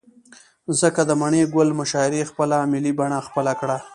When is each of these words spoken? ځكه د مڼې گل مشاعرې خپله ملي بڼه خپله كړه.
ځكه 0.79 1.01
د 1.09 1.11
مڼې 1.21 1.43
گل 1.55 1.69
مشاعرې 1.79 2.21
خپله 2.29 2.55
ملي 2.71 2.91
بڼه 2.99 3.19
خپله 3.27 3.51
كړه. 3.59 3.77